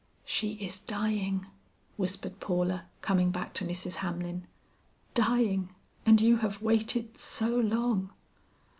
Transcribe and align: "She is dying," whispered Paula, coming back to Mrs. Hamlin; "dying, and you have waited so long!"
"She 0.25 0.53
is 0.53 0.79
dying," 0.79 1.45
whispered 1.95 2.39
Paula, 2.39 2.85
coming 3.01 3.29
back 3.29 3.53
to 3.53 3.63
Mrs. 3.65 3.97
Hamlin; 3.97 4.47
"dying, 5.13 5.75
and 6.07 6.19
you 6.19 6.37
have 6.37 6.59
waited 6.63 7.19
so 7.19 7.55
long!" 7.55 8.09